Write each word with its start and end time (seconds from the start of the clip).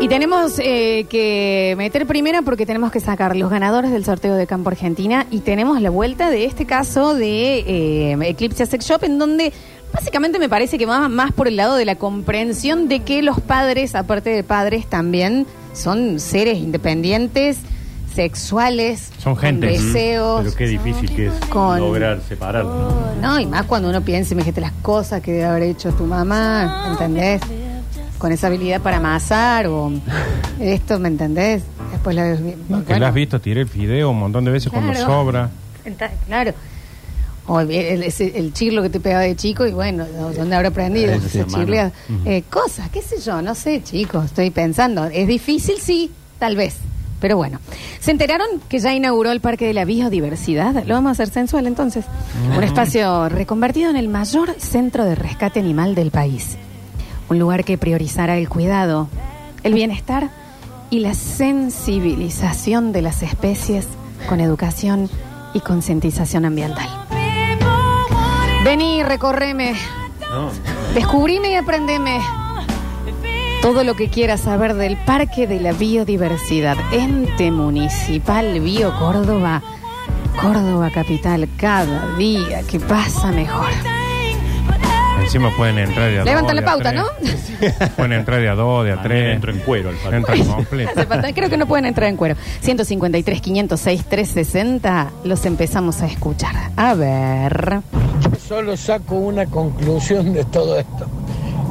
Y 0.00 0.08
tenemos 0.08 0.58
eh, 0.58 1.04
que 1.10 1.74
meter 1.76 2.06
primero 2.06 2.42
porque 2.42 2.64
tenemos 2.64 2.90
que 2.90 3.00
sacar 3.00 3.36
los 3.36 3.50
ganadores 3.50 3.90
del 3.90 4.04
sorteo 4.04 4.34
de 4.34 4.46
Campo 4.46 4.70
Argentina 4.70 5.26
y 5.30 5.40
tenemos 5.40 5.80
la 5.82 5.90
vuelta 5.90 6.30
de 6.30 6.46
este 6.46 6.64
caso 6.64 7.14
de 7.14 7.58
eh, 8.12 8.18
Eclipse 8.22 8.64
Sex 8.64 8.86
Shop 8.86 9.04
en 9.04 9.18
donde 9.18 9.52
básicamente 9.92 10.38
me 10.38 10.48
parece 10.48 10.78
que 10.78 10.86
va 10.86 11.08
más 11.10 11.32
por 11.32 11.48
el 11.48 11.56
lado 11.56 11.76
de 11.76 11.84
la 11.84 11.96
comprensión 11.96 12.88
de 12.88 13.00
que 13.00 13.20
los 13.20 13.40
padres, 13.40 13.94
aparte 13.94 14.30
de 14.30 14.42
padres, 14.42 14.86
también 14.86 15.46
son 15.74 16.18
seres 16.18 16.56
independientes, 16.56 17.58
sexuales, 18.14 19.10
Son 19.18 19.34
con 19.34 19.42
gente. 19.42 19.66
deseos. 19.66 20.40
Pero 20.44 20.56
qué 20.56 20.66
difícil 20.66 21.14
que 21.14 21.26
es 21.26 21.34
Con- 21.50 21.78
lograr 21.78 22.20
separarlo. 22.26 22.90
¿no? 23.20 23.34
No, 23.34 23.38
y 23.38 23.44
más 23.44 23.64
cuando 23.66 23.90
uno 23.90 24.00
piensa, 24.00 24.32
imagínate 24.32 24.62
las 24.62 24.72
cosas 24.80 25.20
que 25.20 25.32
debe 25.32 25.44
haber 25.44 25.62
hecho 25.64 25.92
tu 25.92 26.04
mamá, 26.04 26.84
¿me 26.86 26.92
entendés? 26.92 27.42
Con 28.20 28.30
esa 28.32 28.46
habilidad 28.46 28.80
para 28.80 28.98
amasar 28.98 29.66
o 29.66 29.90
esto, 30.60 31.00
¿me 31.00 31.08
entendés? 31.08 31.62
Después 31.90 32.14
la 32.14 32.22
ves 32.24 32.40
bien. 32.42 32.56
No, 32.68 32.78
que 32.80 32.84
Bueno, 32.84 33.00
la 33.00 33.08
has 33.08 33.14
visto, 33.14 33.40
tiré 33.40 33.62
el 33.62 33.68
fideo 33.68 34.10
un 34.10 34.18
montón 34.20 34.44
de 34.44 34.52
veces 34.52 34.70
cuando 34.70 34.92
sobra. 34.94 35.50
Claro. 36.26 36.52
O 37.46 37.58
el, 37.60 37.70
el- 37.70 38.02
ese- 38.04 38.38
el 38.38 38.52
chirlo 38.52 38.82
que 38.82 38.90
te 38.90 39.00
pegaba 39.00 39.22
de 39.22 39.34
chico 39.34 39.66
y 39.66 39.72
bueno, 39.72 40.04
¿dónde 40.36 40.54
habrá 40.54 40.68
aprendido? 40.68 41.12
Eh, 42.26 42.44
cosas, 42.48 42.90
qué 42.90 43.02
sé 43.02 43.18
yo, 43.20 43.42
no 43.42 43.54
sé, 43.56 43.82
chicos, 43.82 44.26
estoy 44.26 44.50
pensando. 44.50 45.06
¿Es 45.06 45.26
difícil? 45.26 45.76
Sí, 45.80 46.10
tal 46.38 46.54
vez. 46.56 46.76
Pero 47.20 47.36
bueno, 47.36 47.58
¿se 48.00 48.12
enteraron 48.12 48.46
que 48.68 48.78
ya 48.78 48.94
inauguró 48.94 49.32
el 49.32 49.40
Parque 49.40 49.66
de 49.66 49.74
la 49.74 49.84
Biodiversidad? 49.84 50.84
Lo 50.86 50.94
vamos 50.94 51.08
a 51.08 51.12
hacer 51.12 51.30
sensual 51.30 51.66
entonces. 51.66 52.04
Un 52.56 52.62
espacio 52.62 53.28
reconvertido 53.28 53.90
en 53.90 53.96
el 53.96 54.08
mayor 54.08 54.54
centro 54.58 55.04
de 55.04 55.14
rescate 55.16 55.58
animal 55.58 55.94
del 55.94 56.10
país. 56.10 56.56
Un 57.30 57.38
lugar 57.38 57.64
que 57.64 57.78
priorizará 57.78 58.36
el 58.36 58.48
cuidado, 58.48 59.08
el 59.62 59.72
bienestar 59.72 60.30
y 60.90 60.98
la 60.98 61.14
sensibilización 61.14 62.92
de 62.92 63.02
las 63.02 63.22
especies 63.22 63.86
con 64.28 64.40
educación 64.40 65.08
y 65.54 65.60
concientización 65.60 66.44
ambiental. 66.44 66.88
Vení, 68.64 69.04
recorreme, 69.04 69.74
No, 70.28 70.50
descubrime 70.92 71.52
y 71.52 71.54
aprendeme 71.54 72.20
todo 73.62 73.84
lo 73.84 73.94
que 73.94 74.08
quieras 74.08 74.40
saber 74.40 74.74
del 74.74 74.96
Parque 74.96 75.46
de 75.46 75.60
la 75.60 75.72
Biodiversidad, 75.72 76.76
ente 76.92 77.50
municipal 77.52 78.58
Bio 78.60 78.92
Córdoba, 78.98 79.62
Córdoba 80.40 80.90
capital, 80.90 81.48
cada 81.56 82.16
día 82.16 82.62
que 82.62 82.80
pasa 82.80 83.30
mejor. 83.30 83.99
Encima 85.30 85.56
pueden 85.56 85.78
entrar 85.78 86.10
de 86.10 86.18
a 86.18 86.24
Levanta 86.24 86.52
dos, 86.52 86.54
la 86.56 86.60
de 86.60 86.66
a 86.66 86.70
pauta, 86.72 86.90
tres. 87.60 87.90
Pueden 87.94 88.12
entrar 88.14 88.40
de 88.40 88.48
a 88.48 88.54
dos, 88.56 88.84
de 88.84 88.90
a 88.90 88.96
También 88.96 89.20
tres. 89.22 89.34
entro 89.36 89.52
en 89.52 89.58
cuero 89.60 89.90
al. 89.90 90.14
Entran 90.14 90.44
completo. 90.44 90.90
Hace 90.90 91.06
falta- 91.06 91.32
Creo 91.32 91.48
que 91.48 91.56
no 91.56 91.66
pueden 91.68 91.84
entrar 91.84 92.08
en 92.08 92.16
cuero. 92.16 92.34
153, 92.62 93.40
506, 93.40 94.04
360. 94.06 95.10
Los 95.22 95.46
empezamos 95.46 96.02
a 96.02 96.06
escuchar. 96.06 96.56
A 96.76 96.94
ver. 96.94 97.78
Solo 98.44 98.76
saco 98.76 99.14
una 99.14 99.46
conclusión 99.46 100.32
de 100.32 100.44
todo 100.46 100.76
esto. 100.80 101.06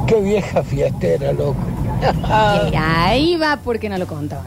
Qué 0.06 0.18
vieja 0.22 0.62
fiestera, 0.62 1.30
loco. 1.32 1.56
Y 2.72 2.76
ahí 2.76 3.36
va 3.36 3.58
porque 3.62 3.90
no 3.90 3.98
lo 3.98 4.06
contaban. 4.06 4.46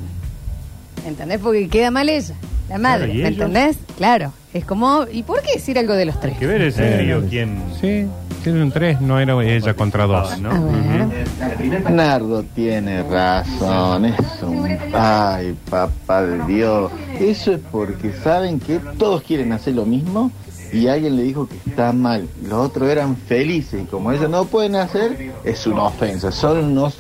¿Entendés? 1.06 1.38
Porque 1.40 1.70
queda 1.70 1.92
mal 1.92 2.10
ella, 2.10 2.34
la 2.74 2.80
madre. 2.80 3.06
Claro, 3.06 3.14
¿y 3.14 3.22
¿Me 3.22 3.28
ellos? 3.30 3.42
entendés? 3.46 3.78
Claro. 3.98 4.34
Es 4.54 4.66
como. 4.66 5.06
¿Y 5.12 5.24
por 5.24 5.42
qué 5.42 5.54
decir 5.54 5.78
algo 5.80 5.94
de 5.94 6.06
los 6.06 6.20
tres? 6.20 6.34
Hay 6.34 6.40
que 6.40 6.48
ver 6.48 6.62
ese 6.62 6.98
trío 6.98 7.24
quién. 7.30 7.62
Sí, 7.80 8.06
tienen 8.44 8.72
tres, 8.72 9.00
no 9.02 9.20
era 9.20 9.42
ella 9.44 9.74
contra 9.74 10.06
dos. 10.06 10.40
¿no? 10.40 10.52
A 10.52 10.60
ver. 10.60 11.92
Nardo 11.92 12.44
tiene 12.56 13.02
razón, 13.04 14.06
es 14.06 14.44
un... 14.44 14.78
Ay, 14.94 15.56
papá 15.70 16.24
de 16.24 16.46
Dios. 16.46 16.92
Eso 17.20 17.54
es 17.54 17.60
porque 17.72 18.12
saben 18.24 18.60
que 18.60 18.80
todos 18.98 19.24
quieren 19.24 19.54
hacer 19.54 19.76
lo 19.76 19.86
mismo 19.86 20.32
y 20.72 20.88
alguien 20.88 21.16
le 21.16 21.24
dijo 21.24 21.48
que 21.48 21.58
está 21.70 21.94
mal. 21.94 22.28
Los 22.44 22.54
otros 22.68 22.90
eran 22.90 23.16
felices 23.16 23.82
y 23.84 23.86
como 23.86 24.12
ellos 24.12 24.30
no 24.30 24.46
pueden 24.46 24.76
hacer, 24.76 25.32
es 25.44 25.66
una 25.66 25.84
ofensa. 25.84 26.32
Son 26.32 26.58
unos... 26.58 26.98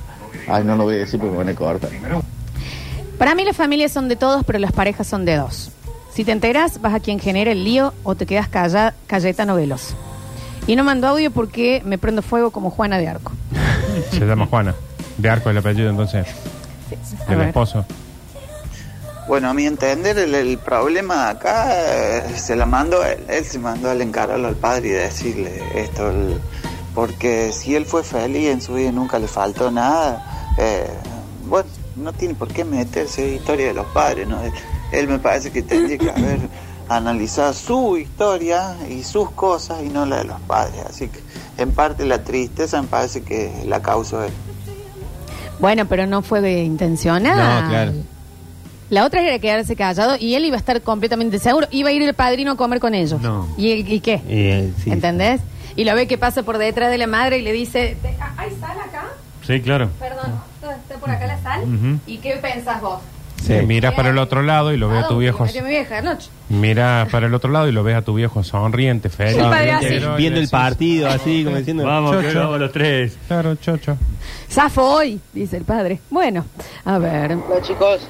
Ay, 0.47 0.63
no 0.63 0.75
lo 0.75 0.83
voy 0.85 0.95
a 0.95 0.99
decir 0.99 1.19
porque 1.19 1.31
me 1.33 1.37
van 1.39 1.49
a 1.49 1.55
cortar. 1.55 1.89
Para 3.17 3.35
mí 3.35 3.43
las 3.45 3.55
familias 3.55 3.91
son 3.91 4.07
de 4.09 4.15
todos, 4.15 4.43
pero 4.45 4.59
las 4.59 4.71
parejas 4.71 5.07
son 5.07 5.25
de 5.25 5.35
dos. 5.37 5.71
Si 6.13 6.23
te 6.23 6.31
enteras, 6.31 6.81
vas 6.81 6.93
a 6.93 6.99
quien 6.99 7.19
genera 7.19 7.51
el 7.51 7.63
lío 7.63 7.93
o 8.03 8.15
te 8.15 8.25
quedas 8.25 8.47
calla, 8.47 8.93
Cayetano 9.07 9.55
Veloz. 9.55 9.93
Y 10.67 10.75
no 10.75 10.83
mando 10.83 11.07
audio 11.07 11.31
porque 11.31 11.81
me 11.85 11.97
prendo 11.97 12.21
fuego 12.21 12.51
como 12.51 12.69
Juana 12.69 12.97
de 12.97 13.07
Arco. 13.07 13.31
Se 14.11 14.19
llama 14.25 14.45
Juana. 14.47 14.75
De 15.17 15.29
arco 15.29 15.49
el 15.49 15.57
apellido, 15.57 15.89
entonces. 15.89 16.25
Del 17.27 17.37
ver. 17.37 17.47
esposo. 17.49 17.85
Bueno, 19.27 19.49
a 19.49 19.53
mi 19.53 19.65
entender, 19.65 20.17
el, 20.17 20.33
el 20.35 20.57
problema 20.57 21.29
acá 21.29 21.67
eh, 21.77 22.23
se 22.35 22.55
la 22.55 22.65
mandó 22.65 23.03
él. 23.05 23.23
Él 23.29 23.45
se 23.45 23.59
mandó 23.59 23.89
al 23.89 24.01
encararlo 24.01 24.47
al 24.47 24.55
padre 24.55 24.87
y 24.89 24.91
decirle 24.91 25.61
esto. 25.75 26.09
el- 26.09 26.39
porque 26.95 27.51
si 27.51 27.75
él 27.75 27.85
fue 27.85 28.03
feliz 28.03 28.49
en 28.49 28.61
su 28.61 28.73
vida 28.75 28.89
y 28.89 28.91
nunca 28.91 29.17
le 29.17 29.27
faltó 29.27 29.71
nada, 29.71 30.53
eh, 30.59 30.87
no 31.95 32.13
tiene 32.13 32.33
por 32.35 32.47
qué 32.49 32.63
meterse 32.65 33.27
en 33.29 33.35
historia 33.35 33.67
de 33.67 33.73
los 33.73 33.85
padres, 33.87 34.27
¿no? 34.27 34.41
Él, 34.43 34.51
él 34.91 35.07
me 35.07 35.19
parece 35.19 35.51
que 35.51 35.61
tendría 35.61 35.97
que 35.97 36.09
haber 36.09 36.39
analizado 36.89 37.53
su 37.53 37.97
historia 37.97 38.75
y 38.89 39.03
sus 39.03 39.31
cosas 39.31 39.81
y 39.83 39.89
no 39.89 40.05
la 40.05 40.17
de 40.17 40.23
los 40.25 40.39
padres. 40.41 40.81
Así 40.89 41.07
que, 41.07 41.19
en 41.61 41.71
parte, 41.71 42.05
la 42.05 42.23
tristeza 42.23 42.81
me 42.81 42.87
parece 42.87 43.21
que 43.21 43.51
la 43.65 43.81
causó 43.81 44.23
él. 44.23 44.31
Bueno, 45.59 45.85
pero 45.87 46.05
no 46.07 46.21
fue 46.21 46.41
de 46.41 46.63
intencional. 46.63 47.63
No, 47.63 47.69
claro. 47.69 47.91
La 48.89 49.05
otra 49.05 49.21
era 49.21 49.39
quedarse 49.39 49.75
callado 49.75 50.17
y 50.19 50.35
él 50.35 50.45
iba 50.45 50.55
a 50.55 50.59
estar 50.59 50.81
completamente 50.81 51.39
seguro. 51.39 51.67
Iba 51.71 51.89
a 51.89 51.91
ir 51.93 52.01
el 52.03 52.13
padrino 52.13 52.51
a 52.51 52.55
comer 52.57 52.79
con 52.79 52.93
ellos. 52.93 53.19
No. 53.21 53.47
¿Y, 53.57 53.71
el- 53.71 53.91
y 53.91 53.99
qué? 54.01 54.73
Sí. 54.83 54.91
¿Entendés? 54.91 55.41
Y 55.75 55.85
lo 55.85 55.95
ve 55.95 56.05
que 56.05 56.17
pasa 56.19 56.43
por 56.43 56.59
detrás 56.59 56.91
de 56.91 56.97
la 56.99 57.07
madre 57.07 57.39
y 57.39 57.41
le 57.41 57.51
dice, 57.53 57.97
Sí, 59.45 59.61
claro. 59.61 59.89
Perdón, 59.99 60.39
¿está 60.61 60.95
por 60.99 61.09
acá 61.09 61.27
la 61.27 61.41
sal? 61.41 61.61
Ujú. 61.63 61.99
¿Y 62.07 62.17
qué 62.17 62.37
pensás 62.41 62.81
vos? 62.81 62.99
Sí, 63.45 63.53
miras 63.65 63.93
para 63.93 64.09
el 64.11 64.17
otro 64.19 64.41
lado 64.41 64.71
y 64.71 64.77
lo 64.77 64.87
ves 64.87 65.03
a 65.03 65.07
tu 65.09 65.17
viejo. 65.17 65.45
Vieja 65.45 65.97
anoche. 65.97 66.29
Miras 66.47 67.09
para 67.09 67.27
el 67.27 67.33
otro 67.33 67.51
lado 67.51 67.67
y 67.67 67.73
lo 67.73 67.83
ves 67.83 67.97
a 67.97 68.01
tu 68.01 68.13
viejo 68.13 68.41
sonriente, 68.41 69.09
feliz. 69.09 69.35
El 69.35 69.43
padre 69.43 69.71
así. 69.73 69.87
Viendo 69.89 70.39
el 70.39 70.45
decís, 70.45 70.49
partido, 70.49 71.09
así, 71.09 71.43
como 71.43 71.57
diciendo... 71.57 71.83
Vamos, 71.83 72.15
que 72.15 72.27
Chocho. 72.27 72.39
vamos 72.39 72.59
los 72.61 72.71
tres. 72.71 73.17
Claro, 73.27 73.55
chocho. 73.55 73.97
Zafo 74.49 74.83
hoy, 74.83 75.19
dice 75.33 75.57
el 75.57 75.65
padre. 75.65 75.99
Bueno, 76.09 76.45
a 76.85 76.97
ver. 76.99 77.33
Hola 77.33 77.61
chicos, 77.61 78.07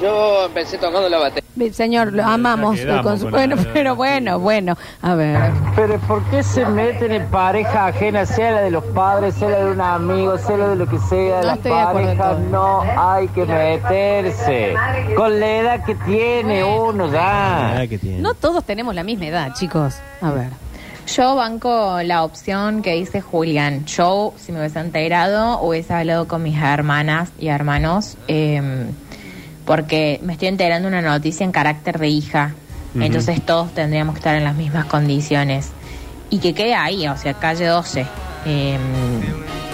yo 0.00 0.46
empecé 0.46 0.76
tocando 0.78 1.08
la 1.08 1.18
batería. 1.18 1.42
Señor, 1.72 2.12
lo 2.12 2.24
amamos. 2.24 2.76
quedamos 2.80 3.02
con 3.04 3.16
su- 3.18 3.24
con 3.24 3.30
Bueno, 3.32 3.56
la- 3.56 3.72
pero 3.72 3.94
bueno, 3.96 4.38
bueno. 4.40 4.76
A 5.02 5.14
ver. 5.14 5.38
Pero 5.76 5.98
¿por 6.00 6.22
qué 6.24 6.42
se 6.42 6.66
meten 6.66 7.12
en 7.12 7.26
pareja 7.30 7.86
ajena, 7.86 8.26
sea 8.26 8.50
la 8.52 8.60
de 8.62 8.70
los 8.72 8.82
padres, 8.86 9.34
sea 9.36 9.50
la 9.50 9.58
de 9.64 9.70
un 9.70 9.80
amigo, 9.80 10.36
sea 10.38 10.56
la 10.56 10.68
de 10.70 10.76
lo 10.76 10.86
que 10.88 10.98
sea, 10.98 11.36
No 11.40 11.42
las 11.46 11.56
estoy 11.58 11.70
de 11.72 11.78
acuerdo 11.80 12.10
en 12.10 12.18
parejas? 12.18 12.36
todo. 12.50 12.50
No 12.50 12.84
hay 13.00 13.28
que 13.28 13.44
meterse. 13.44 14.74
Con 15.16 15.38
la 15.40 15.46
edad 15.58 15.84
que 15.84 15.94
tiene 15.94 16.64
uno 16.64 17.10
ya. 17.12 17.78
Ah, 17.80 17.86
que 17.86 17.98
tiene. 17.98 18.18
No 18.18 18.34
todos 18.34 18.64
tenemos 18.64 18.94
la 18.94 19.04
misma 19.04 19.26
edad, 19.26 19.52
chicos. 19.54 19.94
A 20.20 20.30
ver. 20.32 20.48
Yo 21.06 21.36
banco 21.36 21.98
la 22.02 22.24
opción 22.24 22.80
que 22.82 22.94
dice 22.94 23.20
Julián. 23.20 23.84
Yo, 23.84 24.32
si 24.38 24.52
me 24.52 24.58
hubiese 24.60 24.80
enterado, 24.80 25.60
hubiese 25.60 25.92
hablado 25.92 26.26
con 26.26 26.42
mis 26.42 26.60
hermanas 26.60 27.28
y 27.38 27.48
hermanos, 27.48 28.16
eh, 28.26 28.86
porque 29.64 30.20
me 30.22 30.34
estoy 30.34 30.48
enterando 30.48 30.88
una 30.88 31.00
noticia 31.02 31.44
en 31.44 31.52
carácter 31.52 31.98
de 31.98 32.08
hija. 32.08 32.54
Entonces 32.98 33.44
todos 33.44 33.74
tendríamos 33.74 34.14
que 34.14 34.18
estar 34.20 34.36
en 34.36 34.44
las 34.44 34.54
mismas 34.54 34.84
condiciones. 34.86 35.70
Y 36.30 36.38
que 36.38 36.54
quede 36.54 36.74
ahí, 36.74 37.06
o 37.08 37.16
sea, 37.16 37.34
calle 37.34 37.66
12. 37.66 38.06
Eh, 38.46 38.78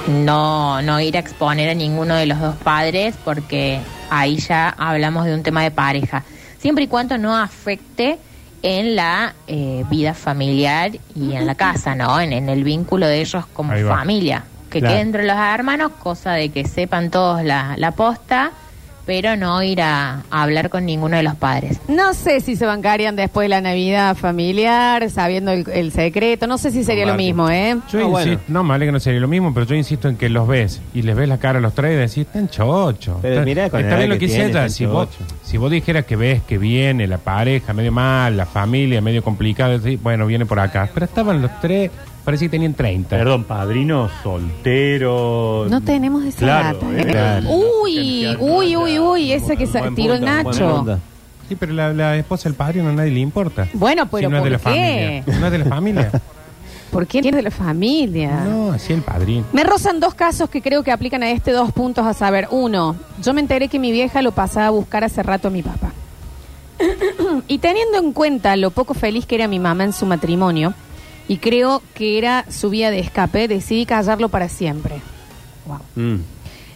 no, 0.08 0.80
no 0.82 1.00
ir 1.00 1.16
a 1.16 1.20
exponer 1.20 1.68
a 1.70 1.74
ninguno 1.74 2.14
de 2.14 2.26
los 2.26 2.40
dos 2.40 2.56
padres, 2.56 3.14
porque 3.24 3.80
ahí 4.10 4.36
ya 4.38 4.68
hablamos 4.70 5.26
de 5.26 5.34
un 5.34 5.42
tema 5.42 5.62
de 5.62 5.70
pareja. 5.70 6.24
Siempre 6.58 6.84
y 6.84 6.86
cuando 6.88 7.18
no 7.18 7.36
afecte 7.36 8.18
en 8.62 8.96
la 8.96 9.34
eh, 9.46 9.84
vida 9.90 10.12
familiar 10.14 10.92
y 11.14 11.34
en 11.34 11.46
la 11.46 11.54
casa, 11.54 11.94
¿no? 11.94 12.20
En, 12.20 12.32
en 12.32 12.48
el 12.48 12.64
vínculo 12.64 13.06
de 13.06 13.20
ellos 13.20 13.46
como 13.52 13.72
familia. 13.86 14.44
Que 14.70 14.78
Claro. 14.80 14.94
quede 14.94 15.02
entre 15.02 15.26
los 15.26 15.36
hermanos, 15.36 15.92
cosa 15.98 16.32
de 16.32 16.50
que 16.50 16.64
sepan 16.66 17.10
todos 17.10 17.42
la, 17.42 17.74
la 17.76 17.90
posta, 17.92 18.52
pero 19.10 19.34
no 19.36 19.60
ir 19.60 19.82
a, 19.82 20.22
a 20.30 20.42
hablar 20.44 20.70
con 20.70 20.86
ninguno 20.86 21.16
de 21.16 21.24
los 21.24 21.34
padres. 21.34 21.80
No 21.88 22.14
sé 22.14 22.40
si 22.40 22.54
se 22.54 22.64
bancarían 22.64 23.16
después 23.16 23.46
de 23.46 23.48
la 23.48 23.60
Navidad 23.60 24.16
familiar, 24.16 25.10
sabiendo 25.10 25.50
el, 25.50 25.68
el 25.68 25.90
secreto. 25.90 26.46
No 26.46 26.58
sé 26.58 26.70
si 26.70 26.84
sería 26.84 27.06
lo 27.06 27.16
mismo, 27.16 27.50
¿eh? 27.50 27.76
Yo 27.92 27.98
No, 27.98 28.08
bueno. 28.10 28.30
insisto, 28.30 28.52
no, 28.52 28.62
me 28.62 28.68
vale 28.68 28.86
que 28.86 28.92
no 28.92 29.00
sería 29.00 29.18
lo 29.18 29.26
mismo, 29.26 29.52
pero 29.52 29.66
yo 29.66 29.74
insisto 29.74 30.08
en 30.08 30.14
que 30.16 30.28
los 30.28 30.46
ves 30.46 30.80
y 30.94 31.02
les 31.02 31.16
ves 31.16 31.28
la 31.28 31.38
cara 31.38 31.58
a 31.58 31.60
los 31.60 31.74
tres 31.74 31.92
y 31.94 31.96
decís, 31.96 32.18
están 32.18 32.48
chocho. 32.48 33.18
Pero 33.20 33.34
Está- 33.34 33.44
mirá 33.44 33.68
con 33.68 33.80
está 33.80 33.96
bien 33.96 34.10
lo 34.10 34.14
que 34.14 34.20
que 34.20 34.26
tiene, 34.28 34.50
ella. 34.50 34.68
Si 34.68 34.86
vos, 34.86 35.08
si 35.42 35.56
vos 35.58 35.72
dijeras 35.72 36.04
que 36.04 36.14
ves 36.14 36.42
que 36.42 36.56
viene 36.58 37.08
la 37.08 37.18
pareja 37.18 37.72
medio 37.72 37.90
mal, 37.90 38.36
la 38.36 38.46
familia 38.46 39.00
medio 39.00 39.24
complicada, 39.24 39.76
decís, 39.76 40.00
bueno, 40.00 40.24
viene 40.26 40.46
por 40.46 40.60
acá. 40.60 40.88
Pero 40.94 41.06
estaban 41.06 41.42
los 41.42 41.50
tres 41.60 41.90
Parecía 42.24 42.46
que 42.48 42.50
tenían 42.52 42.74
30. 42.74 43.08
Perdón, 43.16 43.44
padrino 43.44 44.08
soltero. 44.22 45.66
No 45.68 45.80
tenemos 45.80 46.24
esa 46.24 46.38
Claro, 46.38 46.78
data. 46.80 46.92
eh, 46.96 47.00
¿eh? 47.00 47.06
claro. 47.06 47.48
Uy, 47.82 48.36
uy, 48.38 48.76
uy, 48.76 48.98
uy, 48.98 49.32
esa 49.32 49.56
que 49.56 49.66
se 49.66 49.78
Buen 49.80 49.94
tiró 49.94 50.14
el 50.14 50.20
punto, 50.20 50.84
Nacho. 50.84 50.98
Sí, 51.48 51.56
pero 51.56 51.72
la, 51.72 51.92
la 51.92 52.16
esposa 52.16 52.48
del 52.48 52.54
padre 52.56 52.82
no 52.82 52.90
a 52.90 52.92
nadie 52.92 53.10
le 53.10 53.20
importa. 53.20 53.66
Bueno, 53.72 54.06
pero 54.08 54.28
Si 54.28 54.32
no 54.32 54.38
es 54.38 54.44
de 54.44 54.50
¿por 54.50 54.52
la 54.52 54.58
qué? 54.58 55.22
familia. 55.24 55.40
No 55.40 55.46
es 55.46 55.52
de 55.52 55.58
la 55.58 55.64
familia. 55.64 56.10
¿Por 56.92 57.06
qué 57.06 57.20
es 57.20 57.24
de 57.34 57.42
la 57.42 57.50
familia? 57.50 58.44
No, 58.44 58.72
así 58.72 58.92
el 58.92 59.02
padrino. 59.02 59.44
Me 59.52 59.62
rozan 59.64 60.00
dos 60.00 60.14
casos 60.14 60.50
que 60.50 60.60
creo 60.60 60.82
que 60.82 60.90
aplican 60.92 61.22
a 61.22 61.30
este 61.30 61.52
dos 61.52 61.72
puntos 61.72 62.04
a 62.04 62.14
saber. 62.14 62.48
Uno, 62.50 62.96
yo 63.22 63.32
me 63.32 63.40
enteré 63.40 63.68
que 63.68 63.78
mi 63.78 63.92
vieja 63.92 64.22
lo 64.22 64.32
pasaba 64.32 64.66
a 64.66 64.70
buscar 64.70 65.04
hace 65.04 65.22
rato 65.22 65.48
a 65.48 65.50
mi 65.52 65.62
papá. 65.62 65.92
y 67.48 67.58
teniendo 67.58 67.98
en 67.98 68.12
cuenta 68.12 68.56
lo 68.56 68.70
poco 68.70 68.94
feliz 68.94 69.24
que 69.26 69.36
era 69.36 69.46
mi 69.48 69.58
mamá 69.60 69.84
en 69.84 69.92
su 69.92 70.04
matrimonio, 70.06 70.74
y 71.30 71.36
creo 71.38 71.80
que 71.94 72.18
era 72.18 72.44
su 72.50 72.70
vía 72.70 72.90
de 72.90 72.98
escape, 72.98 73.46
decidí 73.46 73.86
callarlo 73.86 74.30
para 74.30 74.48
siempre. 74.48 74.96
Wow. 75.64 75.78
Mm. 75.94 76.22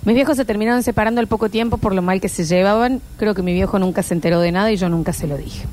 Mis 0.05 0.15
viejos 0.15 0.37
se 0.37 0.45
terminaron 0.45 0.85
separando 0.85 1.21
al 1.21 1.27
poco 1.27 1.49
tiempo 1.49 1.77
por 1.77 1.93
lo 1.93 2.03
mal 2.03 2.21
que 2.21 2.29
se 2.29 2.45
llevaban. 2.45 3.01
Creo 3.17 3.35
que 3.35 3.43
mi 3.43 3.53
viejo 3.53 3.81
nunca 3.81 4.05
se 4.05 4.15
enteró 4.15 4.39
de 4.39 4.53
nada 4.53 4.71
y 4.71 4.77
yo 4.77 4.89
nunca 4.89 5.13
se 5.13 5.27
lo 5.27 5.37
dije. 5.37 5.67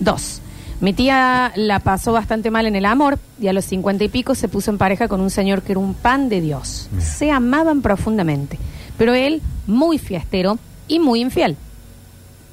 Dos. 0.00 0.42
Mi 0.80 0.92
tía 0.92 1.52
la 1.54 1.78
pasó 1.78 2.12
bastante 2.12 2.50
mal 2.50 2.66
en 2.66 2.74
el 2.74 2.84
amor 2.84 3.20
y 3.40 3.46
a 3.46 3.52
los 3.52 3.64
cincuenta 3.64 4.02
y 4.02 4.08
pico 4.08 4.34
se 4.34 4.48
puso 4.48 4.72
en 4.72 4.78
pareja 4.78 5.06
con 5.06 5.20
un 5.20 5.30
señor 5.30 5.62
que 5.62 5.70
era 5.70 5.78
un 5.78 5.94
pan 5.94 6.28
de 6.28 6.40
Dios. 6.40 6.88
Se 6.98 7.30
amaban 7.30 7.80
profundamente, 7.80 8.58
pero 8.98 9.14
él 9.14 9.40
muy 9.68 9.98
fiestero 9.98 10.58
y 10.88 10.98
muy 10.98 11.20
infiel. 11.20 11.56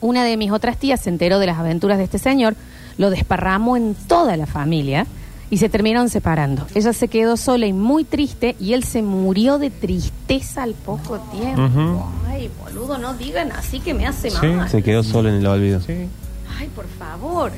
Una 0.02 0.24
de 0.24 0.38
mis 0.38 0.52
otras 0.52 0.78
tías 0.78 1.02
se 1.02 1.10
enteró 1.10 1.40
de 1.40 1.48
las 1.48 1.58
aventuras 1.58 1.98
de 1.98 2.04
este 2.04 2.20
señor, 2.20 2.56
lo 3.00 3.10
desparramó 3.10 3.76
en 3.76 3.96
toda 3.96 4.38
la 4.38 4.46
familia 4.46 5.08
y 5.50 5.58
se 5.58 5.70
terminaron 5.70 6.10
separando. 6.10 6.68
Ella 6.76 6.94
se 6.94 7.08
quedó 7.08 7.38
sola 7.38 7.66
y 7.68 7.74
muy 7.74 8.04
triste 8.04 8.56
y 8.60 8.74
él 8.74 8.84
se 8.84 9.02
murió 9.02 9.58
de 9.60 9.70
tristeza 9.70 10.64
al 10.64 10.74
poco 10.74 11.20
tiempo. 11.32 11.64
Ujú. 11.66 12.04
Ay, 12.28 12.50
boludo, 12.64 12.98
no 12.98 13.14
digan 13.14 13.52
así 13.54 13.80
que 13.80 13.94
me 13.94 14.06
hace 14.06 14.30
Sí, 14.30 14.48
mal. 14.48 14.70
Se 14.70 14.84
quedó 14.84 15.04
solo 15.04 15.30
en 15.30 15.36
el 15.36 15.48
olvido. 15.48 15.80
Sí. 15.80 16.08
Ay, 16.60 16.68
por 16.76 16.86
favor. 17.00 17.52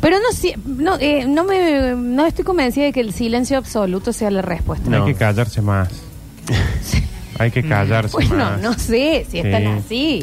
Pero 0.00 0.16
no, 0.18 0.30
si- 0.32 0.54
no, 0.64 0.96
eh, 1.00 1.24
no, 1.26 1.42
me, 1.42 1.94
no 1.96 2.24
estoy 2.24 2.44
convencida 2.44 2.84
de 2.84 2.92
que 2.92 3.00
el 3.00 3.12
silencio 3.12 3.58
absoluto 3.58 4.12
sea 4.12 4.30
la 4.30 4.42
respuesta. 4.42 4.88
Hay 4.96 5.04
que 5.12 5.14
callarse 5.14 5.60
más. 5.60 5.88
Hay 7.40 7.50
que 7.50 7.62
callarse 7.66 8.12
Bueno, 8.12 8.36
más. 8.36 8.60
no 8.60 8.72
sé 8.74 9.26
si 9.30 9.38
están 9.38 9.62
Sí. 9.62 9.68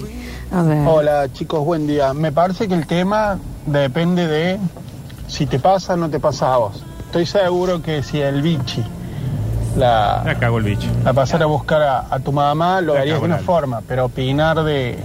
así. 0.01 0.05
A 0.51 0.61
ver. 0.63 0.87
Hola 0.87 1.27
chicos, 1.33 1.63
buen 1.65 1.87
día. 1.87 2.13
Me 2.13 2.31
parece 2.31 2.67
que 2.67 2.73
el 2.73 2.85
tema 2.87 3.37
depende 3.65 4.27
de 4.27 4.59
si 5.27 5.45
te 5.45 5.59
pasa 5.59 5.95
no 5.95 6.09
te 6.09 6.19
pasa 6.19 6.53
a 6.53 6.57
vos. 6.57 6.83
Estoy 7.07 7.25
seguro 7.25 7.81
que 7.81 8.03
si 8.03 8.19
el 8.21 8.41
bichi 8.41 8.83
la, 9.77 10.21
La 10.25 10.35
cago 10.39 10.57
el 10.57 10.63
bicho. 10.65 10.87
la 11.03 11.13
pasara 11.13 11.45
a 11.45 11.47
buscar 11.47 11.81
a, 11.81 12.07
a 12.09 12.19
tu 12.19 12.31
mamá, 12.31 12.81
lo 12.81 12.93
La 12.93 13.01
harías 13.01 13.19
de 13.19 13.25
una 13.25 13.37
forma, 13.39 13.81
pero 13.87 14.05
opinar 14.05 14.63
de, 14.63 14.97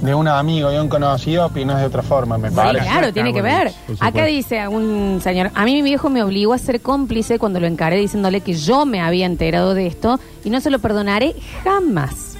de 0.00 0.14
un 0.14 0.26
amigo, 0.28 0.70
de 0.70 0.80
un 0.80 0.88
conocido, 0.88 1.46
opinas 1.46 1.78
de 1.80 1.86
otra 1.86 2.02
forma, 2.02 2.36
me 2.38 2.50
Sí, 2.50 2.56
parece. 2.56 2.84
claro, 2.86 3.12
tiene 3.12 3.32
que 3.32 3.42
ver. 3.42 3.72
Acá 4.00 4.24
dice 4.24 4.66
un 4.68 5.20
señor, 5.22 5.50
a 5.54 5.64
mí 5.64 5.74
mi 5.74 5.82
viejo 5.82 6.10
me 6.10 6.22
obligó 6.22 6.52
a 6.52 6.58
ser 6.58 6.80
cómplice 6.80 7.38
cuando 7.38 7.60
lo 7.60 7.66
encaré 7.66 7.96
diciéndole 7.96 8.40
que 8.40 8.54
yo 8.54 8.86
me 8.86 9.00
había 9.00 9.26
enterado 9.26 9.74
de 9.74 9.86
esto 9.86 10.18
y 10.44 10.50
no 10.50 10.60
se 10.60 10.70
lo 10.70 10.78
perdonaré 10.80 11.34
jamás. 11.64 12.36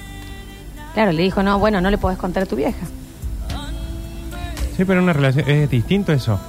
Claro, 0.93 1.11
le 1.11 1.23
dijo, 1.23 1.43
no, 1.43 1.57
bueno, 1.59 1.79
no 1.81 1.89
le 1.89 1.97
podés 1.97 2.17
contar 2.17 2.43
a 2.43 2.45
tu 2.45 2.55
vieja. 2.55 2.85
Sí, 4.77 4.85
pero 4.85 5.01
una 5.01 5.13
relación 5.13 5.47
es 5.49 5.69
distinto 5.69 6.11
eso 6.13 6.39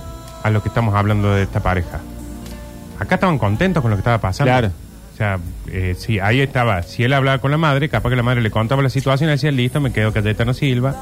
a 0.44 0.50
lo 0.50 0.62
que 0.62 0.68
estamos 0.68 0.94
hablando 0.94 1.32
de 1.32 1.42
esta 1.42 1.60
pareja. 1.60 2.00
Acá 3.00 3.16
estaban 3.16 3.38
contentos 3.38 3.80
con 3.80 3.90
lo 3.90 3.96
que 3.96 4.02
estaba 4.02 4.18
pasando. 4.18 4.52
Claro. 4.52 4.70
O 5.14 5.16
sea, 5.16 5.38
eh, 5.68 5.96
sí, 5.98 6.20
ahí 6.20 6.40
estaba. 6.42 6.82
Si 6.82 7.02
él 7.02 7.14
hablaba 7.14 7.38
con 7.38 7.50
la 7.50 7.56
madre, 7.56 7.88
capaz 7.88 8.10
que 8.10 8.16
la 8.16 8.22
madre 8.22 8.42
le 8.42 8.50
contaba 8.50 8.82
la 8.82 8.90
situación 8.90 9.30
y 9.30 9.32
decía, 9.32 9.50
listo, 9.50 9.80
me 9.80 9.90
quedo 9.90 10.12
Cayetano 10.12 10.52
Silva. 10.52 10.94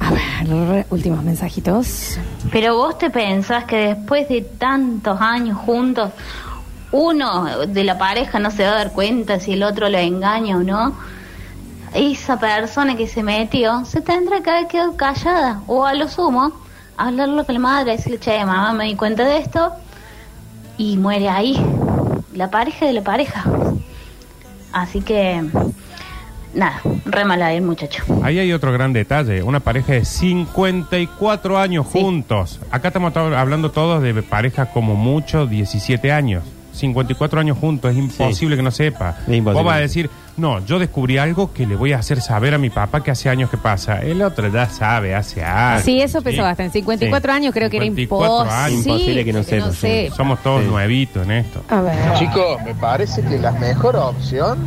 A 0.00 0.10
ver, 0.10 0.86
últimos 0.88 1.22
mensajitos. 1.22 2.18
Pero 2.50 2.76
vos 2.76 2.96
te 2.96 3.10
pensás 3.10 3.64
que 3.64 3.94
después 3.94 4.26
de 4.30 4.40
tantos 4.40 5.20
años 5.20 5.58
juntos, 5.58 6.10
uno 6.92 7.66
de 7.66 7.84
la 7.84 7.98
pareja 7.98 8.38
no 8.38 8.50
se 8.50 8.64
va 8.64 8.70
a 8.70 8.74
dar 8.76 8.92
cuenta 8.92 9.38
si 9.38 9.52
el 9.52 9.62
otro 9.62 9.90
lo 9.90 9.98
engaña 9.98 10.56
o 10.56 10.62
no. 10.62 10.96
Esa 11.92 12.40
persona 12.40 12.96
que 12.96 13.06
se 13.06 13.22
metió 13.22 13.84
se 13.84 14.00
tendrá 14.00 14.40
que 14.40 14.48
haber 14.48 14.66
quedado 14.66 14.96
callada 14.96 15.60
o 15.66 15.84
a 15.84 15.92
lo 15.92 16.08
sumo 16.08 16.67
hablarlo 16.98 17.46
con 17.46 17.54
la 17.54 17.60
madre, 17.60 17.92
decirle, 17.92 18.18
che, 18.18 18.44
mamá, 18.44 18.72
me 18.72 18.84
di 18.84 18.96
cuenta 18.96 19.24
de 19.24 19.38
esto 19.38 19.72
y 20.76 20.96
muere 20.96 21.28
ahí. 21.28 21.56
La 22.34 22.50
pareja 22.50 22.86
de 22.86 22.92
la 22.92 23.02
pareja. 23.02 23.44
Así 24.72 25.00
que, 25.00 25.42
nada, 26.54 26.80
re 27.04 27.24
mal 27.24 27.40
ahí 27.42 27.56
el 27.56 27.62
muchacho. 27.62 28.04
Ahí 28.22 28.38
hay 28.38 28.52
otro 28.52 28.72
gran 28.72 28.92
detalle. 28.92 29.42
Una 29.42 29.60
pareja 29.60 29.94
de 29.94 30.04
54 30.04 31.58
años 31.58 31.86
juntos. 31.86 32.60
Acá 32.70 32.88
estamos 32.88 33.16
hablando 33.16 33.70
todos 33.70 34.02
de 34.02 34.22
parejas 34.22 34.68
como 34.68 34.94
mucho 34.94 35.46
17 35.46 36.12
años. 36.12 36.42
54 36.78 37.40
años 37.40 37.58
juntos, 37.58 37.90
es 37.90 37.98
imposible 37.98 38.56
que 38.56 38.62
no 38.62 38.70
sepa. 38.70 39.16
Vos 39.26 39.64
vas 39.64 39.76
a 39.76 39.80
decir, 39.80 40.10
no, 40.36 40.64
yo 40.64 40.78
descubrí 40.78 41.18
algo 41.18 41.52
que 41.52 41.66
le 41.66 41.76
voy 41.76 41.92
a 41.92 41.98
hacer 41.98 42.20
saber 42.20 42.54
a 42.54 42.58
mi 42.58 42.70
papá 42.70 43.02
que 43.02 43.10
hace 43.10 43.28
años 43.28 43.50
que 43.50 43.56
pasa. 43.56 44.00
El 44.00 44.22
otro 44.22 44.48
ya 44.48 44.68
sabe, 44.68 45.14
hace 45.14 45.44
años. 45.44 45.82
Sí, 45.84 46.00
eso 46.00 46.22
pesa 46.22 46.42
bastante. 46.42 46.72
54 46.72 47.32
años 47.32 47.52
creo 47.52 47.68
que 47.68 47.78
era 47.78 47.86
54 47.86 48.50
años. 48.50 48.86
imposible. 48.86 49.24
Que 49.24 49.32
no 49.32 49.42
sepa, 49.42 49.70
sí. 49.70 49.76
sepa. 49.76 50.16
Somos 50.16 50.42
todos 50.42 50.64
nuevitos 50.64 51.24
en 51.24 51.32
esto. 51.32 51.62
A 51.68 51.80
ver. 51.80 52.14
Chicos, 52.14 52.62
me 52.64 52.74
parece 52.74 53.22
que 53.22 53.38
la 53.38 53.52
mejor 53.52 53.96
opción 53.96 54.58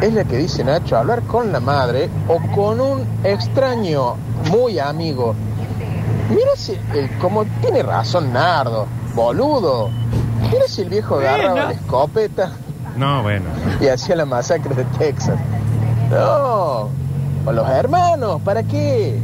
es 0.00 0.12
la 0.12 0.24
que 0.24 0.36
dice 0.36 0.62
Nacho, 0.62 0.96
hablar 0.96 1.22
con 1.22 1.52
la 1.52 1.60
madre 1.60 2.08
o 2.28 2.38
con 2.54 2.80
un 2.80 3.04
extraño 3.24 4.14
muy 4.50 4.78
amigo. 4.78 5.34
Mira 6.30 6.50
si, 6.56 6.76
como 7.20 7.44
tiene 7.60 7.82
razón 7.82 8.32
Nardo, 8.32 8.86
boludo. 9.14 9.90
Mira 10.52 10.66
si 10.68 10.82
el 10.82 10.88
viejo 10.90 11.16
agarraba 11.16 11.64
la 11.66 11.72
escopeta 11.72 12.52
No, 12.96 13.22
bueno. 13.22 13.46
y 13.80 13.86
hacía 13.88 14.16
la 14.16 14.24
masacre 14.24 14.74
de 14.74 14.84
Texas. 14.98 15.38
No, 16.10 16.88
o 17.44 17.52
los 17.52 17.68
hermanos, 17.68 18.40
¿para 18.42 18.62
qué? 18.62 19.18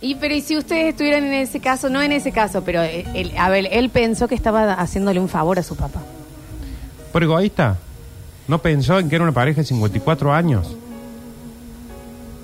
Y 0.00 0.14
pero 0.14 0.34
y 0.34 0.40
si 0.40 0.56
ustedes 0.56 0.90
estuvieran 0.90 1.24
en 1.24 1.32
ese 1.34 1.58
caso, 1.60 1.88
no 1.90 2.00
en 2.00 2.12
ese 2.12 2.30
caso, 2.30 2.62
pero 2.62 2.82
eh, 2.82 3.04
él, 3.14 3.32
a 3.36 3.48
ver, 3.50 3.66
él 3.72 3.90
pensó 3.90 4.28
que 4.28 4.36
estaba 4.36 4.74
haciéndole 4.74 5.18
un 5.18 5.28
favor 5.28 5.58
a 5.58 5.62
su 5.64 5.74
papá. 5.76 6.00
Por 7.12 7.22
egoísta. 7.24 7.76
No 8.46 8.58
pensó 8.58 8.98
en 8.98 9.08
que 9.08 9.16
era 9.16 9.24
una 9.24 9.32
pareja 9.32 9.60
de 9.60 9.66
54 9.66 10.32
años. 10.32 10.74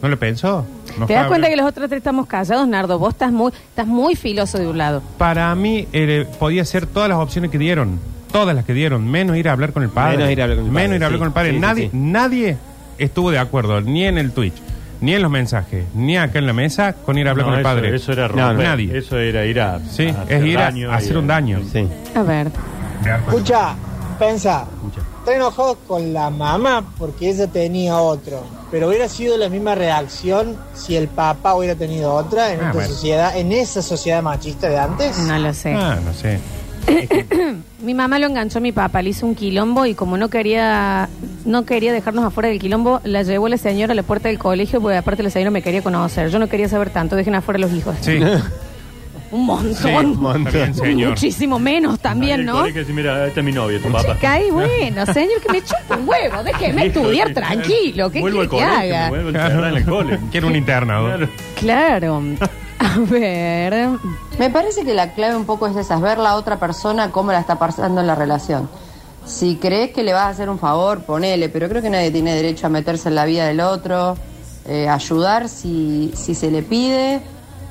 ¿No 0.04 0.10
le 0.10 0.18
pensó? 0.18 0.66
No 0.98 1.06
¿Te 1.06 1.14
das 1.14 1.28
cuenta 1.28 1.48
que 1.48 1.56
los 1.56 1.64
otros 1.64 1.88
tres 1.88 1.96
estamos 1.96 2.26
callados, 2.26 2.68
Nardo? 2.68 2.98
Vos 2.98 3.14
estás 3.14 3.32
muy, 3.32 3.50
estás 3.70 3.86
muy 3.86 4.14
filoso 4.14 4.58
de 4.58 4.68
un 4.68 4.76
lado. 4.76 5.02
Para 5.16 5.54
mí 5.54 5.88
eh, 5.94 6.26
podía 6.38 6.62
ser 6.66 6.84
todas 6.86 7.08
las 7.08 7.16
opciones 7.16 7.50
que 7.50 7.56
dieron. 7.56 7.98
Todas 8.30 8.54
las 8.54 8.66
que 8.66 8.74
dieron. 8.74 9.10
Menos 9.10 9.34
ir 9.38 9.48
a 9.48 9.52
hablar 9.52 9.72
con 9.72 9.82
el 9.82 9.88
padre. 9.88 10.18
Menos 10.18 10.30
ir 10.32 10.40
a 10.42 10.44
hablar 10.44 10.58
con 10.58 10.66
el 10.66 10.72
Menos 10.72 10.84
padre, 10.84 10.96
ir 10.98 11.02
a 11.02 11.06
hablar 11.06 11.16
sí. 11.16 11.18
con 11.20 11.26
el 11.28 11.32
padre. 11.32 11.48
Sí, 11.48 11.54
sí, 11.54 11.60
nadie, 11.62 11.84
sí. 11.90 11.96
nadie 11.96 12.56
estuvo 12.98 13.30
de 13.30 13.38
acuerdo, 13.38 13.80
ni 13.80 14.04
en 14.04 14.18
el 14.18 14.32
Twitch, 14.32 14.56
ni 15.00 15.14
en 15.14 15.22
los 15.22 15.30
mensajes, 15.30 15.86
ni 15.94 16.18
acá 16.18 16.38
en 16.38 16.46
la 16.48 16.52
mesa, 16.52 16.92
con 16.92 17.16
ir 17.16 17.26
a 17.26 17.30
hablar 17.30 17.46
No, 17.46 17.52
con 17.52 17.60
el 17.60 17.64
eso- 17.64 17.74
padre. 17.74 17.96
Eso 17.96 18.12
era 18.12 18.28
No, 18.28 18.48
romper. 18.48 18.66
nadie. 18.66 18.98
Eso 18.98 19.18
era 19.18 19.46
ir 19.46 19.58
a. 19.58 19.78
Sí, 19.88 20.02
a 20.02 20.08
es 20.10 20.16
hacer 20.18 20.46
ir 20.46 20.58
a, 20.58 20.64
daño 20.64 20.90
a 20.92 20.96
hacer 20.96 21.12
y 21.14 21.16
un 21.16 21.26
daño. 21.26 21.60
Sí. 21.72 21.88
A 22.14 22.22
ver. 22.22 22.50
Escucha, 23.26 23.74
pensa, 24.18 24.66
está 25.24 25.36
enojado 25.36 25.76
con 25.88 26.12
la 26.12 26.28
mamá 26.28 26.84
porque 26.98 27.30
ella 27.30 27.46
tenía 27.46 27.96
otro, 27.98 28.42
pero 28.70 28.88
hubiera 28.88 29.08
sido 29.08 29.38
la 29.38 29.48
misma 29.48 29.74
reacción 29.74 30.56
si 30.74 30.96
el 30.96 31.08
papá 31.08 31.54
hubiera 31.54 31.74
tenido 31.74 32.12
otra 32.12 32.52
en 32.52 32.60
Ah, 32.60 32.64
esta 32.64 32.72
bueno. 32.74 32.88
sociedad, 32.88 33.36
en 33.38 33.50
esa 33.52 33.80
sociedad 33.80 34.22
machista 34.22 34.68
de 34.68 34.78
antes. 34.78 35.18
No 35.20 35.38
lo 35.38 35.54
sé. 35.54 35.72
Ah, 35.72 35.98
no 36.04 36.12
sé. 36.12 36.38
Mi 37.82 37.94
mamá 37.94 38.18
lo 38.18 38.26
enganchó 38.26 38.58
a 38.58 38.60
mi 38.60 38.72
papá, 38.72 39.00
le 39.00 39.10
hizo 39.10 39.24
un 39.26 39.34
quilombo 39.34 39.86
y 39.86 39.94
como 39.94 40.18
no 40.18 40.28
quería 40.28 41.08
no 41.46 41.64
quería 41.64 41.92
dejarnos 41.94 42.24
afuera 42.26 42.50
del 42.50 42.58
quilombo, 42.58 43.00
la 43.04 43.22
llevó 43.22 43.48
la 43.48 43.56
señora 43.56 43.92
a 43.92 43.94
la 43.96 44.02
puerta 44.02 44.28
del 44.28 44.38
colegio 44.38 44.82
porque 44.82 44.98
aparte 44.98 45.22
la 45.22 45.30
señora 45.30 45.50
me 45.50 45.62
quería 45.62 45.80
conocer. 45.82 46.28
Yo 46.28 46.38
no 46.38 46.48
quería 46.48 46.68
saber 46.68 46.90
tanto, 46.90 47.16
dejen 47.16 47.34
afuera 47.34 47.58
los 47.58 47.72
hijos. 47.72 47.96
Sí. 48.02 48.18
Un 49.34 49.46
montón. 49.46 49.74
Sí, 49.74 49.88
un 49.88 50.20
montón. 50.20 50.74
Señor. 50.74 51.10
Muchísimo 51.10 51.58
menos 51.58 51.98
también, 51.98 52.44
¿no? 52.44 52.60
colegio 52.60 52.82
dice, 52.82 52.92
mira, 52.92 53.26
esta 53.26 53.40
es 53.40 53.44
mi 53.44 53.50
novia, 53.50 53.82
tu 53.82 53.90
papá. 53.90 54.16
Caí, 54.20 54.48
bueno, 54.52 55.04
señor, 55.06 55.40
que 55.44 55.52
me 55.52 55.60
chupa 55.60 55.96
un 55.96 56.08
huevo, 56.08 56.44
déjeme 56.44 56.86
estudiar 56.86 57.34
tranquilo, 57.34 58.10
¿qué 58.12 58.20
Vuelvo 58.20 58.38
quiere 58.38 58.40
al 58.42 58.48
que 58.48 58.74
colegio, 58.78 58.96
haga? 58.96 59.08
vuelvo 59.08 59.28
encerrar 59.30 59.70
en 59.72 59.76
el 59.76 59.84
cole. 59.84 60.20
Quiero 60.30 60.46
un 60.46 60.54
internado. 60.54 61.06
Claro. 61.08 61.28
Claro. 61.58 62.22
A 62.78 62.98
ver. 63.10 63.88
Me 64.38 64.50
parece 64.50 64.84
que 64.84 64.94
la 64.94 65.14
clave 65.14 65.34
un 65.34 65.46
poco 65.46 65.66
es 65.66 65.74
esa, 65.74 65.96
es 65.96 66.00
ver 66.00 66.18
la 66.18 66.36
otra 66.36 66.60
persona 66.60 67.10
cómo 67.10 67.32
la 67.32 67.40
está 67.40 67.58
pasando 67.58 68.02
en 68.02 68.06
la 68.06 68.14
relación. 68.14 68.68
Si 69.24 69.56
crees 69.56 69.90
que 69.90 70.04
le 70.04 70.12
vas 70.12 70.26
a 70.26 70.28
hacer 70.28 70.48
un 70.48 70.60
favor, 70.60 71.02
ponele, 71.02 71.48
pero 71.48 71.68
creo 71.68 71.82
que 71.82 71.90
nadie 71.90 72.12
tiene 72.12 72.36
derecho 72.36 72.68
a 72.68 72.70
meterse 72.70 73.08
en 73.08 73.16
la 73.16 73.24
vida 73.24 73.46
del 73.46 73.58
otro, 73.58 74.16
eh, 74.68 74.88
ayudar 74.88 75.48
si, 75.48 76.12
si 76.14 76.36
se 76.36 76.52
le 76.52 76.62
pide 76.62 77.20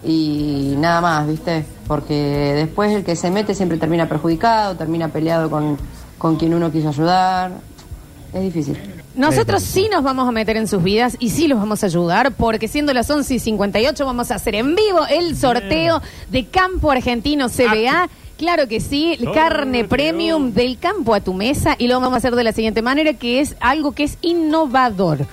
y 0.03 0.75
nada 0.77 1.01
más, 1.01 1.27
¿viste? 1.27 1.65
porque 1.88 2.53
después 2.55 2.91
el 2.91 3.03
que 3.03 3.15
se 3.15 3.29
mete 3.29 3.53
siempre 3.53 3.77
termina 3.77 4.07
perjudicado, 4.07 4.75
termina 4.75 5.10
peleado 5.10 5.50
con, 5.50 5.77
con 6.17 6.38
quien 6.38 6.53
uno 6.53 6.72
quiso 6.72 6.89
ayudar. 6.89 7.51
Es 8.33 8.41
difícil. 8.41 8.79
Nosotros 9.15 9.62
sí 9.62 9.89
nos 9.91 10.03
vamos 10.03 10.27
a 10.27 10.31
meter 10.31 10.57
en 10.57 10.67
sus 10.67 10.81
vidas 10.81 11.17
y 11.19 11.29
sí 11.29 11.48
los 11.48 11.60
vamos 11.60 11.83
a 11.83 11.86
ayudar 11.86 12.33
porque 12.33 12.67
siendo 12.67 12.91
las 12.93 13.07
11 13.07 13.36
y 13.36 13.39
58 13.39 14.05
vamos 14.05 14.31
a 14.31 14.36
hacer 14.36 14.55
en 14.55 14.75
vivo 14.75 15.05
el 15.07 15.38
sorteo 15.38 16.01
de 16.31 16.48
Campo 16.48 16.89
Argentino 16.89 17.48
CBA. 17.48 18.10
Claro 18.38 18.67
que 18.67 18.79
sí, 18.79 19.19
carne 19.36 19.86
premium 19.86 20.51
del 20.51 20.79
campo 20.79 21.13
a 21.13 21.22
tu 21.22 21.36
mesa 21.36 21.75
y 21.77 21.88
lo 21.88 22.00
vamos 22.00 22.15
a 22.15 22.17
hacer 22.17 22.36
de 22.36 22.43
la 22.43 22.53
siguiente 22.53 22.81
manera 22.81 23.13
que 23.13 23.39
es 23.39 23.55
algo 23.60 23.91
que 23.91 24.03
es 24.03 24.17
innovador. 24.22 25.27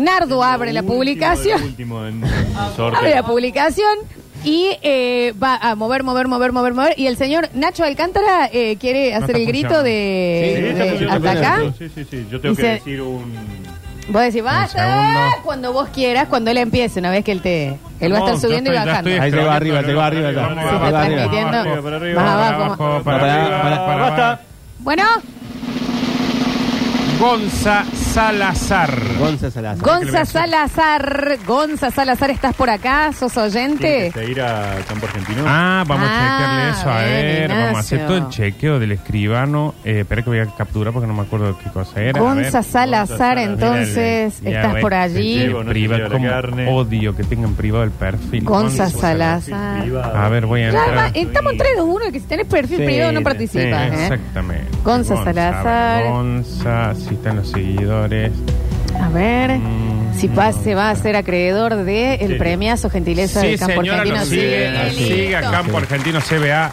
Nardo 0.00 0.42
abre 0.42 0.72
la 0.72 0.82
publicación. 0.82 1.62
Último 1.62 2.04
en 2.06 2.22
el 2.24 2.30
sorteo. 2.76 2.98
Abre 2.98 3.14
la 3.14 3.22
publicación 3.22 3.98
y 4.44 4.70
eh, 4.82 5.34
va 5.42 5.56
a 5.56 5.74
mover, 5.74 6.02
mover, 6.02 6.26
mover, 6.28 6.52
mover, 6.52 6.72
mover. 6.74 6.94
Y 6.98 7.06
el 7.06 7.16
señor 7.16 7.48
Nacho 7.54 7.84
Alcántara 7.84 8.48
eh, 8.52 8.76
quiere 8.80 9.14
hacer 9.14 9.36
el 9.36 9.46
grito 9.46 9.78
Sí, 9.78 9.84
de, 9.84 10.70
está 10.70 10.84
de- 10.84 10.90
funcionando 10.90 11.28
hasta 11.28 11.54
acá. 11.54 11.72
Sí, 11.78 11.90
sí, 11.94 12.06
sí. 12.10 12.26
Yo 12.30 12.40
tengo 12.40 12.56
que 12.56 12.62
decir 12.66 13.00
un. 13.02 13.32
Vos 14.08 14.22
decís, 14.22 14.42
basta 14.42 15.36
cuando 15.44 15.72
vos 15.72 15.88
quieras, 15.90 16.26
cuando 16.28 16.50
él 16.50 16.58
empiece, 16.58 16.98
una 16.98 17.10
vez 17.10 17.22
que 17.24 17.30
él 17.32 17.42
te. 17.42 17.76
Él 18.00 18.12
va 18.12 18.16
a 18.16 18.20
estar 18.20 18.34
No, 18.34 18.40
subiendo 18.40 18.72
y 18.72 18.74
estoy- 18.74 18.86
ya 18.86 18.92
bajando. 18.92 19.22
Ahí 19.22 19.30
te 19.30 19.36
va 19.44 19.54
arriba, 19.56 19.82
te 19.82 19.94
va 19.94 20.06
arriba. 20.06 20.30
Vamos, 20.32 20.64
va 20.82 20.88
transmitiendo. 20.90 21.58
arriba, 21.58 21.82
para 21.82 21.96
arriba, 21.96 22.22
Más 22.22 22.34
para 22.34 22.64
abajo. 22.64 23.02
para 23.04 23.42
arriba, 23.44 24.14
abajo. 24.16 24.42
Bueno, 24.80 25.04
Gonza 27.20 27.84
Salazar. 28.14 28.90
Gonza 29.20 29.52
Salazar. 29.52 29.84
Gonza 29.86 30.24
Salazar. 30.24 31.38
Gonza 31.46 31.90
Salazar, 31.92 32.30
¿estás 32.30 32.56
por 32.56 32.68
acá? 32.68 33.12
¿Sos 33.12 33.36
oyente? 33.36 34.10
¿Tiene 34.12 34.26
que 34.26 34.32
ir 34.32 34.42
a 34.42 34.74
Campo 34.88 35.06
Argentino? 35.06 35.44
Ah, 35.46 35.84
vamos 35.86 36.08
Ah, 36.10 36.16
a 36.16 36.40
chequearle 36.40 36.70
eso. 36.70 36.90
A 36.90 36.98
bien, 37.04 37.22
ver, 37.22 37.48
vamos 37.50 37.76
a 37.76 37.78
hacer 37.78 37.98
Ignacio. 38.00 38.06
todo 38.16 38.26
el 38.26 38.32
chequeo 38.32 38.78
del 38.80 38.92
escribano. 38.92 39.74
Eh, 39.84 40.00
espera 40.00 40.22
que 40.22 40.30
voy 40.30 40.40
a 40.40 40.46
capturar 40.46 40.92
porque 40.92 41.06
no 41.06 41.14
me 41.14 41.22
acuerdo 41.22 41.56
qué 41.62 41.70
cosa 41.70 42.00
era. 42.00 42.18
A 42.18 42.22
Gonza. 42.22 42.62
Salazar, 42.64 43.36
Mira, 43.36 43.42
entonces, 43.52 44.40
ya, 44.42 44.50
estás 44.50 44.74
por 44.80 44.92
allí. 44.92 45.42
en 45.44 45.52
no 45.52 45.64
privado, 45.64 46.08
como 46.10 46.28
carne. 46.28 46.66
odio 46.68 47.14
que 47.14 47.22
tengan 47.22 47.54
privado 47.54 47.84
el 47.84 47.92
perfil. 47.92 48.42
Gonza 48.44 48.90
Salazar. 48.90 49.84
A 50.16 50.28
ver, 50.28 50.46
voy 50.46 50.62
a 50.64 50.72
Ya, 50.72 50.78
entrar. 50.84 50.98
va, 50.98 51.06
estamos 51.14 51.52
en 51.52 51.58
3, 51.58 51.72
2, 51.76 51.86
1, 51.88 52.04
que 52.12 52.18
si 52.18 52.26
tenés 52.26 52.46
perfil 52.46 52.78
Sí, 52.78 52.84
privado 52.84 53.12
no 53.12 53.18
sí, 53.20 53.24
participas. 53.24 53.92
¿eh? 53.92 54.02
Exactamente. 54.02 54.66
Gonza 54.82 55.22
Salazar. 55.22 56.04
Gonza, 56.08 56.94
si 56.96 57.14
están 57.14 57.36
los 57.36 57.48
seguidores. 57.50 57.99
A 59.00 59.08
ver, 59.10 59.58
si 60.16 60.28
pa- 60.28 60.52
se 60.52 60.74
va 60.74 60.90
a 60.90 60.96
ser 60.96 61.16
acreedor 61.16 61.74
de 61.84 62.14
el 62.16 62.32
Sí. 62.32 62.34
premiazo 62.34 62.90
gentileza 62.90 63.40
Sí, 63.40 63.48
del 63.48 63.58
campo 63.58 63.80
señora, 63.80 63.98
argentino. 64.02 64.20
nos 64.20 64.28
sigue, 64.28 64.90
Sí, 64.90 64.96
sigue 64.96 65.36
a 65.36 65.40
listo. 65.40 65.52
Campo 65.56 65.78
Argentino 65.78 66.20
CBA. 66.20 66.70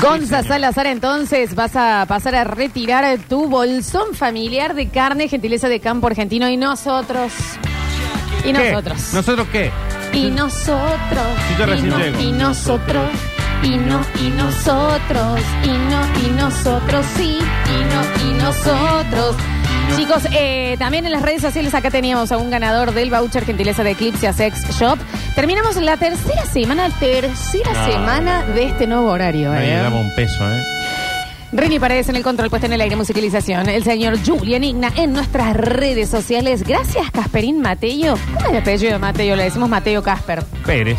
Gonza 0.00 0.42
Salazar, 0.44 0.86
entonces 0.86 1.54
vas 1.56 1.74
a 1.74 2.04
pasar 2.06 2.34
a 2.36 2.44
retirar 2.44 3.18
tu 3.28 3.48
bolsón 3.48 4.14
familiar 4.14 4.74
de 4.74 4.88
carne, 4.88 5.26
gentileza 5.28 5.68
de 5.68 5.80
campo 5.80 6.06
argentino 6.06 6.48
y 6.48 6.56
nosotros. 6.56 7.32
Y 8.44 8.52
¿Qué? 8.52 8.70
nosotros. 8.70 9.14
¿Nosotros 9.14 9.46
qué? 9.50 9.70
Y 10.12 10.30
nosotros. 10.30 11.26
Sí, 11.48 11.54
yo 11.58 11.64
y, 11.64 11.66
recién 11.70 11.88
no- 11.90 11.98
llego. 11.98 12.20
y 12.20 12.32
nosotros. 12.32 13.04
Y 13.62 13.70
no, 13.70 14.00
y 14.20 14.28
nosotros. 14.30 15.40
Y 15.64 15.68
no, 15.68 16.28
y 16.28 16.30
nosotros. 16.40 17.06
Sí, 17.16 17.38
y 17.38 18.24
no, 18.24 18.30
y 18.30 18.34
nosotros. 18.42 19.36
Chicos, 19.96 20.22
eh, 20.32 20.76
también 20.78 21.04
en 21.06 21.12
las 21.12 21.22
redes 21.22 21.42
sociales 21.42 21.74
acá 21.74 21.90
teníamos 21.90 22.32
a 22.32 22.38
un 22.38 22.50
ganador 22.50 22.92
del 22.94 23.10
voucher 23.10 23.44
gentileza 23.44 23.82
de 23.84 23.92
Eclipse 23.92 24.28
a 24.28 24.32
Sex 24.32 24.78
Shop. 24.78 24.98
Terminamos 25.34 25.76
la 25.76 25.96
tercera 25.96 26.46
semana, 26.46 26.88
tercera 27.00 27.72
No, 27.72 27.92
semana 27.92 28.42
de 28.46 28.64
este 28.64 28.86
nuevo 28.86 29.10
horario. 29.10 29.54
¿eh? 29.54 29.60
le 29.60 29.72
daba 29.76 29.96
un 30.00 30.14
peso, 30.14 30.48
¿eh? 30.48 30.62
Rini 31.52 31.80
Paredes 31.80 32.08
en 32.08 32.14
el 32.16 32.22
control, 32.22 32.48
puesta 32.48 32.68
en 32.68 32.74
el 32.74 32.80
aire, 32.80 32.94
musicalización. 32.94 33.68
El 33.68 33.82
señor 33.82 34.16
Julian 34.24 34.62
Igna 34.62 34.92
en 34.94 35.12
nuestras 35.12 35.56
redes 35.56 36.08
sociales. 36.08 36.62
Gracias, 36.62 37.10
Casperín 37.10 37.60
Mateo. 37.60 38.16
¿Cómo 38.34 38.46
es 38.46 38.52
el 38.52 38.56
apellido 38.58 38.92
de 38.92 38.98
Mateo? 39.00 39.34
Le 39.34 39.42
decimos 39.44 39.68
Mateo 39.68 40.00
Casper. 40.02 40.44
Pérez. 40.64 40.98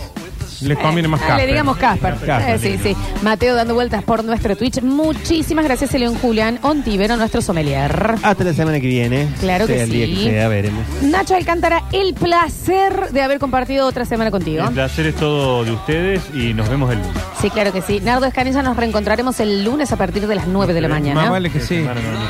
Le 0.62 0.75
conviene 0.75 1.08
más 1.08 1.20
Casper. 1.22 1.39
Le 1.39 1.48
digamos 1.48 1.77
Casper. 1.77 2.15
Casper, 2.25 2.56
Eh, 2.56 2.60
sí, 2.60 2.80
sí. 2.82 2.96
Mateo 3.24 3.56
dando 3.56 3.74
vueltas 3.74 4.03
por 4.03 4.24
nuestro 4.24 4.56
Twitch. 4.56 4.82
Muchísimas 4.82 5.65
gracias, 5.65 5.94
León 5.94 6.15
Julián 6.15 6.60
Ontivero, 6.62 7.18
nuestro 7.18 7.41
sommelier. 7.41 8.15
Hasta 8.24 8.44
la 8.44 8.53
semana 8.53 8.80
que 8.80 8.88
viene. 8.88 9.27
Claro 9.39 9.68
que 9.68 9.74
sea 9.74 9.84
el 9.84 9.89
día 9.91 10.06
sí. 10.06 10.15
que 10.25 10.30
sea, 10.32 10.48
veremos. 10.48 10.84
Nacho 11.01 11.36
Alcántara, 11.36 11.84
el 11.91 12.13
placer 12.13 13.10
de 13.12 13.22
haber 13.22 13.39
compartido 13.39 13.88
otra 13.88 14.06
semana 14.06 14.32
contigo. 14.32 14.63
El 14.68 14.74
placer 14.74 15.06
es 15.08 15.15
todo 15.15 15.63
de 15.63 15.72
ustedes 15.72 16.22
y 16.34 16.53
nos 16.53 16.70
vemos 16.70 16.91
el 16.91 17.00
lunes. 17.00 17.13
Sí, 17.41 17.50
claro 17.50 17.72
que 17.74 17.82
sí. 17.82 18.00
Nardo 18.01 18.25
Escanilla, 18.25 18.62
nos 18.62 18.77
reencontraremos 18.77 19.39
el 19.39 19.63
lunes 19.63 19.91
a 19.91 19.96
partir 19.98 20.27
de 20.27 20.36
las 20.36 20.48
9 20.48 20.74
de 20.74 20.82
la 20.82 20.88
mañana. 20.88 21.22
Más 21.22 21.30
vale 21.32 21.50
que 21.50 21.60
sí. 21.60 21.86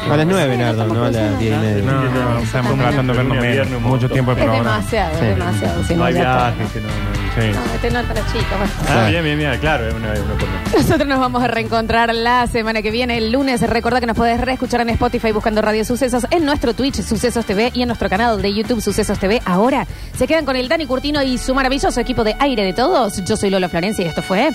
A 0.09 0.15
las 0.17 0.25
nueve, 0.27 0.57
Nardo, 0.57 0.85
no 0.87 1.05
a 1.05 1.11
las 1.11 1.39
diez 1.39 1.53
y 1.53 1.57
media. 1.57 1.83
No, 1.83 2.03
no, 2.03 2.39
estamos 2.39 2.77
tratando 2.77 3.13
de 3.13 3.17
vernos 3.19 3.37
menos. 3.37 3.81
Mucho 3.81 4.09
tiempo 4.09 4.33
de 4.33 4.41
Es 4.41 4.45
programa. 4.45 4.71
demasiado, 4.77 5.13
es 5.15 5.21
demasiado. 5.37 5.83
si 5.83 5.93
No 5.93 5.99
no, 5.99 6.05
hay 6.05 6.13
ya 6.13 6.19
está. 6.21 6.51
viajes, 6.51 6.71
que 6.73 6.79
no, 6.81 6.87
no. 6.87 7.20
Sí. 7.35 7.47
No, 7.53 7.73
este 7.75 7.91
no 7.91 7.99
está 8.01 8.13
chico. 8.31 8.45
bueno. 8.57 8.73
Ah, 8.89 9.07
bien, 9.09 9.23
bien, 9.23 9.37
bien, 9.37 9.57
claro, 9.59 9.87
es 9.87 9.93
una, 9.93 10.13
es 10.13 10.19
una. 10.19 10.33
Nosotros 10.77 11.07
nos 11.07 11.19
vamos 11.19 11.41
a 11.43 11.47
reencontrar 11.47 12.13
la 12.13 12.45
semana 12.47 12.81
que 12.81 12.91
viene, 12.91 13.17
el 13.17 13.31
lunes. 13.31 13.61
Recuerda 13.61 13.99
que 13.99 14.05
nos 14.05 14.17
podés 14.17 14.41
reescuchar 14.41 14.81
en 14.81 14.89
Spotify 14.89 15.31
buscando 15.31 15.61
Radio 15.61 15.85
Sucesos, 15.85 16.27
en 16.29 16.45
nuestro 16.45 16.73
Twitch 16.73 17.01
Sucesos 17.01 17.45
TV 17.45 17.71
y 17.73 17.83
en 17.83 17.87
nuestro 17.87 18.09
canal 18.09 18.41
de 18.41 18.53
YouTube 18.53 18.81
Sucesos 18.81 19.17
TV. 19.19 19.41
Ahora 19.45 19.87
se 20.17 20.27
quedan 20.27 20.45
con 20.45 20.55
el 20.55 20.67
Dani 20.67 20.85
Curtino 20.85 21.23
y 21.23 21.37
su 21.37 21.55
maravilloso 21.55 21.99
equipo 22.01 22.23
de 22.23 22.35
aire 22.39 22.63
de 22.63 22.73
todos. 22.73 23.23
Yo 23.23 23.37
soy 23.37 23.49
Lola 23.49 23.69
Florencia 23.69 24.03
y 24.03 24.07
esto 24.09 24.21
fue 24.21 24.49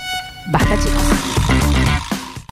Basta, 0.47 0.75
chicos. 0.77 1.36